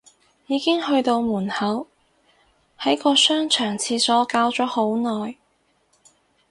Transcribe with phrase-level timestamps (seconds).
[0.47, 1.85] 已經去到門口，
[2.79, 5.37] 喺個商場廁所搞咗好耐